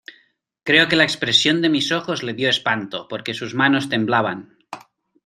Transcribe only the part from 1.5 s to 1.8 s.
de